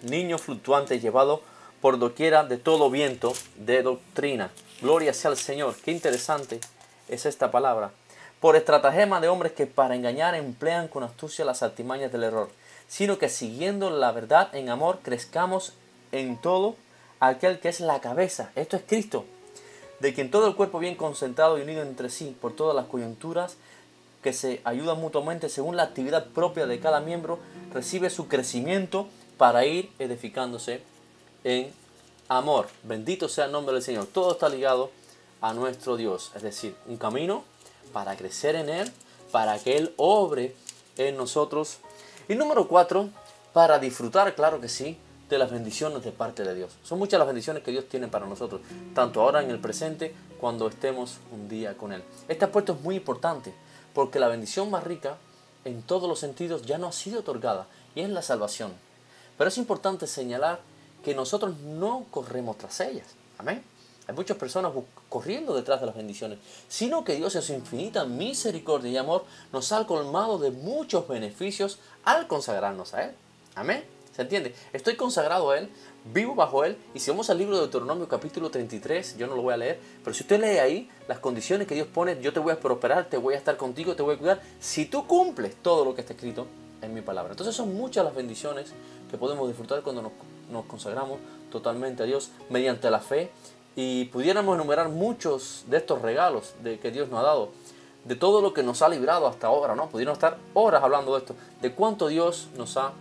niños 0.02 0.42
fluctuantes 0.42 1.02
llevados 1.02 1.40
por 1.80 1.98
doquiera 1.98 2.44
de 2.44 2.56
todo 2.56 2.90
viento 2.90 3.32
de 3.56 3.82
doctrina. 3.82 4.50
Gloria 4.80 5.14
sea 5.14 5.30
al 5.30 5.37
Señor. 5.37 5.74
Qué 5.85 5.92
interesante 5.92 6.61
es 7.09 7.26
esta 7.26 7.50
palabra. 7.50 7.92
Por 8.40 8.56
estratagema 8.56 9.20
de 9.20 9.28
hombres 9.28 9.52
que 9.52 9.66
para 9.66 9.94
engañar 9.94 10.35
emplean 10.35 10.88
con 10.88 11.02
astucia 11.02 11.44
las 11.44 11.62
artimañas 11.62 12.12
del 12.12 12.24
error, 12.24 12.50
sino 12.88 13.18
que 13.18 13.29
siguiendo 13.29 13.90
la 13.90 14.12
verdad 14.12 14.55
en 14.55 14.68
amor 14.68 15.01
crezcamos 15.03 15.72
en 16.12 16.37
todo 16.40 16.77
aquel 17.20 17.61
que 17.61 17.68
es 17.68 17.81
la 17.81 18.01
cabeza. 18.01 18.51
Esto 18.55 18.77
es 18.77 18.83
Cristo 18.87 19.25
de 20.01 20.14
quien 20.14 20.31
todo 20.31 20.46
el 20.46 20.57
cuerpo 20.57 20.79
bien 20.79 20.94
concentrado 20.94 21.59
y 21.59 21.62
unido 21.62 21.83
entre 21.83 22.11
sí 22.11 22.37
por 22.40 22.55
todas 22.55 22.77
las 22.77 22.87
coyunturas, 22.87 23.57
que 24.22 24.33
se 24.33 24.61
ayudan 24.64 25.01
mutuamente 25.01 25.49
según 25.49 25.77
la 25.77 25.85
actividad 25.85 26.27
propia 26.27 26.66
de 26.66 26.81
cada 26.81 27.01
miembro, 27.01 27.38
recibe 27.72 28.11
su 28.11 28.29
crecimiento 28.29 29.07
para 29.38 29.64
ir 29.66 29.90
edificándose 29.99 30.83
en 31.44 31.72
amor. 32.29 32.66
Bendito 32.83 33.29
sea 33.29 33.44
el 33.44 33.53
nombre 33.53 33.75
del 33.75 33.83
Señor. 33.83 34.07
Todo 34.07 34.33
está 34.33 34.49
ligado 34.49 34.90
a 35.40 35.55
nuestro 35.55 35.96
Dios, 35.96 36.33
es 36.35 36.42
decir, 36.42 36.75
un 36.87 36.96
camino 36.96 37.44
para 37.92 38.16
crecer 38.16 38.57
en 38.57 38.68
Él, 38.68 38.90
para 39.31 39.59
que 39.59 39.77
Él 39.77 39.94
obre 39.96 40.55
en 40.96 41.16
nosotros. 41.16 41.79
Y 42.28 42.34
número 42.34 42.66
cuatro, 42.66 43.08
para 43.52 43.78
disfrutar, 43.78 44.34
claro 44.34 44.60
que 44.60 44.68
sí, 44.68 44.98
de 45.28 45.38
las 45.38 45.50
bendiciones 45.50 46.04
de 46.04 46.12
parte 46.12 46.44
de 46.44 46.54
Dios. 46.54 46.72
Son 46.82 46.98
muchas 46.98 47.18
las 47.18 47.26
bendiciones 47.26 47.62
que 47.62 47.70
Dios 47.70 47.88
tiene 47.88 48.08
para 48.08 48.26
nosotros, 48.26 48.60
tanto 48.94 49.20
ahora 49.20 49.42
en 49.42 49.50
el 49.50 49.58
presente, 49.58 50.14
cuando 50.40 50.68
estemos 50.68 51.18
un 51.32 51.48
día 51.48 51.76
con 51.76 51.92
Él. 51.92 52.02
Este 52.28 52.44
aspecto 52.44 52.72
es 52.72 52.80
muy 52.80 52.96
importante, 52.96 53.54
porque 53.94 54.20
la 54.20 54.28
bendición 54.28 54.70
más 54.70 54.84
rica, 54.84 55.16
en 55.64 55.82
todos 55.82 56.08
los 56.08 56.18
sentidos, 56.18 56.62
ya 56.62 56.78
no 56.78 56.88
ha 56.88 56.92
sido 56.92 57.20
otorgada, 57.20 57.66
y 57.94 58.00
es 58.00 58.10
la 58.10 58.22
salvación. 58.22 58.72
Pero 59.38 59.48
es 59.48 59.58
importante 59.58 60.06
señalar 60.06 60.60
que 61.04 61.14
nosotros 61.14 61.56
no 61.58 62.06
corremos 62.10 62.58
tras 62.58 62.80
ellas. 62.80 63.06
Amén. 63.38 63.62
Hay 64.09 64.14
muchas 64.14 64.37
personas 64.37 64.73
corriendo 65.09 65.55
detrás 65.55 65.81
de 65.81 65.87
las 65.87 65.97
bendiciones, 65.97 66.38
sino 66.69 67.05
que 67.05 67.16
Dios 67.16 67.35
en 67.35 67.42
su 67.42 67.53
infinita 67.53 68.05
misericordia 68.05 68.90
y 68.90 68.97
amor 68.97 69.25
nos 69.53 69.73
ha 69.73 69.87
colmado 69.87 70.38
de 70.38 70.53
muchos 70.53 71.09
beneficios 71.09 71.79
al 72.05 72.29
consagrarnos 72.29 72.95
a 72.95 73.05
Él. 73.05 73.11
Amén. 73.57 73.85
¿Se 74.14 74.23
entiende? 74.23 74.55
Estoy 74.73 74.97
consagrado 74.97 75.51
a 75.51 75.59
Él, 75.59 75.69
vivo 76.14 76.35
bajo 76.35 76.64
Él, 76.64 76.79
y 76.95 77.01
si 77.01 77.11
vamos 77.11 77.29
al 77.29 77.37
libro 77.37 77.57
de 77.57 77.62
Deuteronomio 77.62 78.09
capítulo 78.09 78.49
33, 78.49 79.19
yo 79.19 79.27
no 79.27 79.35
lo 79.35 79.42
voy 79.42 79.53
a 79.53 79.59
leer, 79.59 79.79
pero 80.03 80.14
si 80.14 80.23
usted 80.23 80.40
lee 80.40 80.59
ahí 80.59 80.90
las 81.07 81.19
condiciones 81.19 81.66
que 81.66 81.75
Dios 81.75 81.87
pone, 81.88 82.19
yo 82.23 82.33
te 82.33 82.40
voy 82.40 82.53
a 82.53 82.61
prosperar, 82.61 83.11
te 83.11 83.19
voy 83.19 83.35
a 83.35 83.37
estar 83.37 83.59
contigo, 83.59 83.95
te 83.95 84.03
voy 84.03 84.14
a 84.14 84.19
cuidar, 84.19 84.40
si 84.59 84.87
tú 84.87 85.07
cumples 85.07 85.57
todo 85.57 85.85
lo 85.85 85.95
que 85.95 86.01
está 86.01 86.14
escrito 86.14 86.47
en 86.81 86.95
mi 86.95 87.03
palabra. 87.03 87.33
Entonces 87.33 87.55
son 87.55 87.75
muchas 87.75 88.05
las 88.05 88.14
bendiciones 88.14 88.73
que 89.11 89.19
podemos 89.19 89.49
disfrutar 89.49 89.83
cuando 89.83 90.01
nos, 90.01 90.12
nos 90.51 90.64
consagramos 90.64 91.19
totalmente 91.51 92.03
a 92.03 92.07
Dios 92.07 92.31
mediante 92.49 92.90
la 92.90 93.01
fe 93.01 93.31
y 93.76 94.06
pudiéramos 94.06 94.56
enumerar 94.56 94.88
muchos 94.88 95.64
de 95.68 95.76
estos 95.76 96.00
regalos 96.00 96.54
de 96.62 96.80
que 96.80 96.90
Dios 96.90 97.10
nos 97.10 97.20
ha 97.20 97.22
dado, 97.22 97.50
de 98.04 98.16
todo 98.16 98.40
lo 98.40 98.54
que 98.54 98.62
nos 98.62 98.80
ha 98.80 98.88
librado 98.88 99.26
hasta 99.26 99.46
ahora, 99.46 99.74
¿no? 99.74 99.90
Pudiéramos 99.90 100.16
estar 100.16 100.38
horas 100.54 100.82
hablando 100.82 101.12
de 101.12 101.20
esto, 101.20 101.36
de 101.60 101.72
cuánto 101.72 102.08
Dios 102.08 102.48
nos 102.56 102.76
ha 102.78 102.92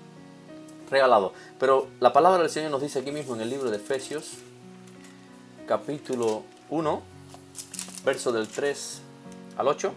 regalado. 0.92 1.32
Pero 1.60 1.88
la 2.02 2.12
palabra 2.12 2.40
del 2.40 2.50
Señor 2.50 2.72
nos 2.72 2.82
dice 2.82 3.00
aquí 3.00 3.12
mismo 3.12 3.36
en 3.36 3.42
el 3.42 3.50
libro 3.50 3.72
de 3.72 3.78
Efesios, 3.78 4.34
capítulo 5.66 6.44
1, 6.70 7.02
verso 8.04 8.34
del 8.34 8.50
3 8.50 9.02
al 9.58 9.68
8, 9.70 9.94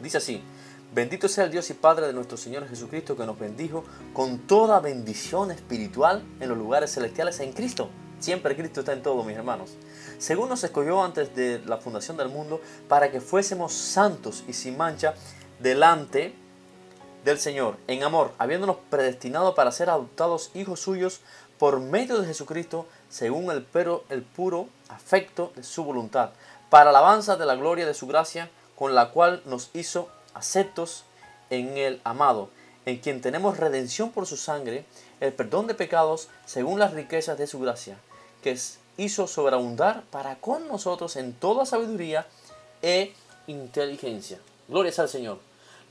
dice 0.00 0.18
así, 0.18 0.42
Bendito 0.94 1.26
sea 1.26 1.44
el 1.44 1.50
Dios 1.50 1.70
y 1.70 1.72
Padre 1.74 2.06
de 2.06 2.12
nuestro 2.12 2.36
Señor 2.36 2.68
Jesucristo 2.68 3.16
que 3.16 3.24
nos 3.24 3.38
bendijo 3.38 3.82
con 4.12 4.40
toda 4.40 4.78
bendición 4.78 5.50
espiritual 5.50 6.22
en 6.38 6.50
los 6.50 6.58
lugares 6.58 6.92
celestiales 6.92 7.40
en 7.40 7.52
Cristo. 7.52 7.88
Siempre 8.22 8.54
Cristo 8.54 8.80
está 8.80 8.92
en 8.92 9.02
todo, 9.02 9.24
mis 9.24 9.36
hermanos. 9.36 9.70
Según 10.18 10.48
nos 10.48 10.62
escogió 10.62 11.02
antes 11.02 11.34
de 11.34 11.58
la 11.66 11.78
fundación 11.78 12.16
del 12.16 12.28
mundo 12.28 12.60
para 12.86 13.10
que 13.10 13.20
fuésemos 13.20 13.72
santos 13.72 14.44
y 14.46 14.52
sin 14.52 14.76
mancha 14.76 15.14
delante 15.58 16.32
del 17.24 17.40
Señor, 17.40 17.78
en 17.88 18.04
amor, 18.04 18.30
habiéndonos 18.38 18.76
predestinado 18.90 19.56
para 19.56 19.72
ser 19.72 19.90
adoptados 19.90 20.52
hijos 20.54 20.78
suyos 20.78 21.18
por 21.58 21.80
medio 21.80 22.20
de 22.20 22.28
Jesucristo, 22.28 22.86
según 23.10 23.50
el, 23.50 23.66
el 24.08 24.22
puro 24.22 24.68
afecto 24.88 25.52
de 25.56 25.64
su 25.64 25.82
voluntad, 25.82 26.30
para 26.70 26.90
alabanza 26.90 27.34
de 27.34 27.46
la 27.46 27.56
gloria 27.56 27.86
de 27.86 27.94
su 27.94 28.06
gracia, 28.06 28.50
con 28.76 28.94
la 28.94 29.10
cual 29.10 29.42
nos 29.46 29.70
hizo 29.74 30.08
aceptos 30.32 31.06
en 31.50 31.76
el 31.76 32.00
amado, 32.04 32.50
en 32.86 32.98
quien 32.98 33.20
tenemos 33.20 33.58
redención 33.58 34.12
por 34.12 34.26
su 34.26 34.36
sangre, 34.36 34.84
el 35.18 35.32
perdón 35.32 35.66
de 35.66 35.74
pecados, 35.74 36.28
según 36.46 36.78
las 36.78 36.94
riquezas 36.94 37.36
de 37.36 37.48
su 37.48 37.58
gracia, 37.58 37.98
que 38.42 38.58
hizo 38.96 39.26
sobreabundar 39.26 40.02
para 40.10 40.36
con 40.36 40.68
nosotros 40.68 41.16
en 41.16 41.32
toda 41.32 41.64
sabiduría 41.64 42.26
e 42.82 43.14
inteligencia. 43.46 44.38
Gloria 44.68 44.92
al 44.98 45.08
Señor. 45.08 45.38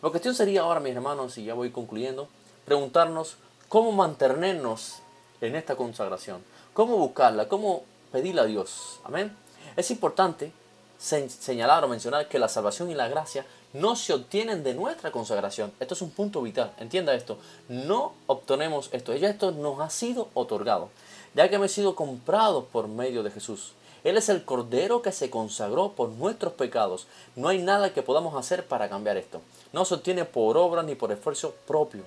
La 0.02 0.10
cuestión 0.10 0.36
sería 0.36 0.62
ahora, 0.62 0.80
mis 0.80 0.96
hermanos, 0.96 1.38
y 1.38 1.46
ya 1.46 1.54
voy 1.54 1.72
concluyendo, 1.72 2.28
preguntarnos 2.66 3.38
cómo 3.70 3.92
mantenernos 3.92 5.00
en 5.42 5.56
esta 5.56 5.76
consagración, 5.76 6.44
cómo 6.74 6.98
buscarla, 6.98 7.48
cómo 7.48 7.84
pedirla 8.12 8.44
a 8.44 8.46
Dios. 8.46 9.00
Amén. 9.04 9.36
Es 9.76 9.92
importante 9.92 10.52
señalar 10.98 11.84
o 11.84 11.88
mencionar 11.88 12.28
que 12.28 12.38
la 12.38 12.48
salvación 12.48 12.92
y 12.92 12.96
la 12.96 13.08
gracia 13.08 13.46
no 13.74 13.96
se 13.96 14.14
obtienen 14.14 14.64
de 14.64 14.74
nuestra 14.74 15.12
consagración. 15.12 15.72
Esto 15.80 15.94
es 15.94 16.02
un 16.02 16.12
punto 16.12 16.42
vital. 16.42 16.74
Entienda 16.78 17.14
esto. 17.14 17.40
No 17.70 18.14
obtenemos 18.28 18.90
esto. 18.92 19.16
Ya 19.16 19.30
esto 19.30 19.52
nos 19.52 19.80
ha 19.80 19.90
sido 19.90 20.30
otorgado. 20.34 20.90
Ya 21.34 21.50
que 21.50 21.56
hemos 21.56 21.72
sido 21.72 21.96
comprados 21.96 22.66
por 22.72 22.88
medio 22.88 23.24
de 23.24 23.32
Jesús. 23.32 23.74
Él 24.04 24.18
es 24.18 24.30
el 24.30 24.44
Cordero 24.44 25.02
que 25.02 25.12
se 25.12 25.30
consagró 25.30 25.94
por 25.94 26.10
nuestros 26.10 26.54
pecados. 26.54 27.08
No 27.36 27.48
hay 27.48 27.62
nada 27.62 27.94
que 27.94 28.02
podamos 28.02 28.36
hacer 28.36 28.66
para 28.66 28.90
cambiar 28.90 29.18
esto. 29.18 29.42
No 29.74 29.86
se 29.86 29.94
obtiene 29.94 30.26
por 30.26 30.58
obra 30.58 30.84
ni 30.84 30.96
por 30.96 31.12
esfuerzo 31.12 31.54
propio. 31.68 32.04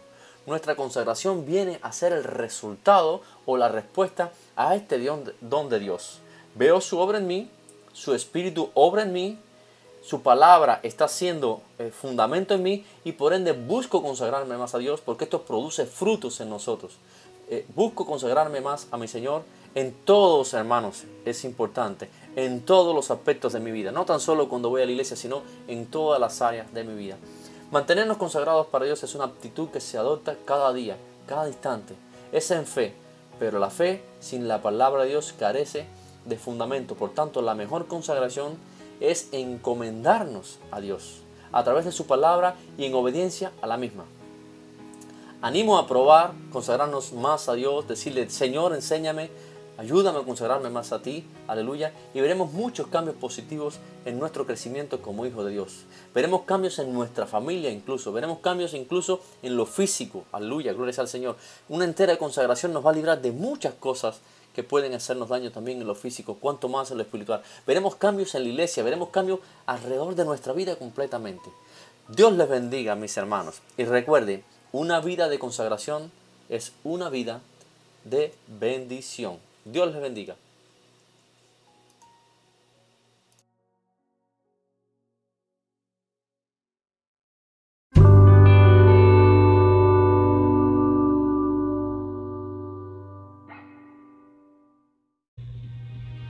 Nuestra 0.46 0.76
consagración 0.76 1.46
viene 1.46 1.78
a 1.82 1.92
ser 1.92 2.12
el 2.12 2.24
resultado 2.24 3.22
o 3.46 3.56
la 3.56 3.68
respuesta 3.68 4.32
a 4.56 4.74
este 4.74 4.98
don 5.40 5.68
de 5.68 5.78
Dios. 5.78 6.18
Veo 6.54 6.80
su 6.80 6.98
obra 6.98 7.18
en 7.18 7.26
mí, 7.26 7.50
su 7.92 8.12
espíritu 8.12 8.70
obra 8.74 9.02
en 9.02 9.12
mí, 9.12 9.38
su 10.02 10.20
palabra 10.20 10.80
está 10.82 11.08
siendo 11.08 11.62
eh, 11.78 11.90
fundamento 11.90 12.52
en 12.52 12.62
mí 12.62 12.84
y 13.04 13.12
por 13.12 13.32
ende 13.32 13.52
busco 13.52 14.02
consagrarme 14.02 14.58
más 14.58 14.74
a 14.74 14.78
Dios 14.78 15.00
porque 15.00 15.24
esto 15.24 15.42
produce 15.42 15.86
frutos 15.86 16.40
en 16.40 16.50
nosotros. 16.50 16.92
Eh, 17.48 17.66
busco 17.74 18.06
consagrarme 18.06 18.60
más 18.60 18.88
a 18.90 18.96
mi 18.96 19.08
Señor 19.08 19.42
en 19.74 19.92
todos, 19.92 20.54
hermanos, 20.54 21.04
es 21.24 21.44
importante, 21.44 22.08
en 22.36 22.60
todos 22.62 22.94
los 22.94 23.10
aspectos 23.10 23.52
de 23.52 23.60
mi 23.60 23.72
vida, 23.72 23.90
no 23.90 24.04
tan 24.04 24.20
solo 24.20 24.48
cuando 24.48 24.70
voy 24.70 24.82
a 24.82 24.86
la 24.86 24.92
iglesia, 24.92 25.16
sino 25.16 25.42
en 25.66 25.86
todas 25.86 26.20
las 26.20 26.40
áreas 26.42 26.72
de 26.72 26.84
mi 26.84 26.94
vida. 26.94 27.16
Mantenernos 27.72 28.18
consagrados 28.18 28.68
para 28.68 28.84
Dios 28.84 29.02
es 29.02 29.16
una 29.16 29.24
actitud 29.24 29.70
que 29.70 29.80
se 29.80 29.98
adopta 29.98 30.36
cada 30.44 30.72
día, 30.72 30.96
cada 31.26 31.48
instante. 31.48 31.94
Es 32.30 32.52
en 32.52 32.66
fe, 32.66 32.94
pero 33.40 33.58
la 33.58 33.70
fe 33.70 34.04
sin 34.20 34.46
la 34.46 34.62
palabra 34.62 35.02
de 35.02 35.08
Dios 35.08 35.34
carece 35.36 35.86
de 36.24 36.36
fundamento. 36.36 36.94
Por 36.94 37.12
tanto, 37.12 37.42
la 37.42 37.56
mejor 37.56 37.88
consagración 37.88 38.56
es 39.00 39.28
encomendarnos 39.32 40.60
a 40.70 40.80
Dios 40.80 41.22
a 41.50 41.64
través 41.64 41.84
de 41.84 41.92
su 41.92 42.06
palabra 42.06 42.54
y 42.78 42.84
en 42.84 42.94
obediencia 42.94 43.52
a 43.60 43.66
la 43.66 43.76
misma. 43.76 44.04
Animo 45.44 45.76
a 45.76 45.86
probar, 45.86 46.32
consagrarnos 46.50 47.12
más 47.12 47.50
a 47.50 47.52
Dios, 47.52 47.86
decirle, 47.86 48.30
Señor, 48.30 48.72
enséñame, 48.72 49.28
ayúdame 49.76 50.20
a 50.20 50.22
consagrarme 50.22 50.70
más 50.70 50.90
a 50.90 51.02
ti, 51.02 51.28
aleluya, 51.46 51.92
y 52.14 52.22
veremos 52.22 52.54
muchos 52.54 52.86
cambios 52.86 53.14
positivos 53.16 53.78
en 54.06 54.18
nuestro 54.18 54.46
crecimiento 54.46 55.02
como 55.02 55.26
hijo 55.26 55.44
de 55.44 55.52
Dios. 55.52 55.84
Veremos 56.14 56.44
cambios 56.44 56.78
en 56.78 56.94
nuestra 56.94 57.26
familia 57.26 57.70
incluso, 57.70 58.10
veremos 58.10 58.38
cambios 58.38 58.72
incluso 58.72 59.20
en 59.42 59.54
lo 59.54 59.66
físico, 59.66 60.24
aleluya, 60.32 60.72
gloria 60.72 60.94
al 60.96 61.08
Señor. 61.08 61.36
Una 61.68 61.84
entera 61.84 62.16
consagración 62.16 62.72
nos 62.72 62.86
va 62.86 62.92
a 62.92 62.94
librar 62.94 63.20
de 63.20 63.32
muchas 63.32 63.74
cosas 63.74 64.20
que 64.54 64.62
pueden 64.62 64.94
hacernos 64.94 65.28
daño 65.28 65.52
también 65.52 65.78
en 65.78 65.86
lo 65.86 65.94
físico, 65.94 66.38
cuanto 66.40 66.70
más 66.70 66.90
en 66.90 66.96
lo 66.96 67.02
espiritual. 67.02 67.42
Veremos 67.66 67.96
cambios 67.96 68.34
en 68.34 68.44
la 68.44 68.48
iglesia, 68.48 68.82
veremos 68.82 69.10
cambios 69.10 69.40
alrededor 69.66 70.14
de 70.14 70.24
nuestra 70.24 70.54
vida 70.54 70.76
completamente. 70.76 71.50
Dios 72.08 72.32
les 72.32 72.48
bendiga, 72.48 72.94
mis 72.94 73.14
hermanos, 73.18 73.60
y 73.76 73.84
recuerden, 73.84 74.42
una 74.74 75.00
vida 75.00 75.28
de 75.28 75.38
consagración 75.38 76.10
es 76.48 76.72
una 76.82 77.08
vida 77.08 77.40
de 78.02 78.34
bendición. 78.48 79.36
Dios 79.64 79.92
les 79.92 80.02
bendiga. 80.02 80.34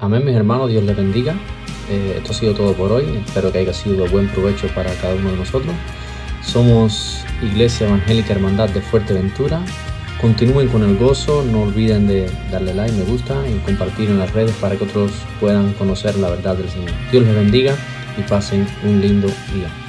Amén, 0.00 0.22
mis 0.22 0.36
hermanos, 0.36 0.68
Dios 0.68 0.84
les 0.84 0.94
bendiga. 0.94 1.34
Eh, 1.88 2.16
esto 2.18 2.32
ha 2.32 2.34
sido 2.34 2.54
todo 2.54 2.74
por 2.74 2.92
hoy. 2.92 3.22
Espero 3.26 3.50
que 3.50 3.60
haya 3.60 3.72
sido 3.72 4.06
buen 4.10 4.28
provecho 4.28 4.68
para 4.74 4.94
cada 4.96 5.14
uno 5.14 5.30
de 5.30 5.38
nosotros. 5.38 5.74
Somos 6.54 7.24
Iglesia 7.42 7.88
Evangélica 7.88 8.32
Hermandad 8.32 8.68
de 8.68 8.80
Fuerteventura. 8.80 9.60
Continúen 10.20 10.68
con 10.68 10.84
el 10.84 10.96
gozo, 10.96 11.42
no 11.42 11.62
olviden 11.62 12.06
de 12.06 12.30
darle 12.48 12.72
like, 12.72 12.96
me 12.96 13.02
gusta 13.02 13.42
y 13.48 13.58
compartir 13.66 14.08
en 14.08 14.20
las 14.20 14.32
redes 14.32 14.54
para 14.60 14.76
que 14.76 14.84
otros 14.84 15.10
puedan 15.40 15.72
conocer 15.72 16.14
la 16.14 16.30
verdad 16.30 16.56
del 16.56 16.68
Señor. 16.68 16.92
Dios 17.10 17.24
les 17.24 17.34
bendiga 17.34 17.74
y 18.16 18.22
pasen 18.22 18.68
un 18.84 19.00
lindo 19.00 19.26
día. 19.52 19.83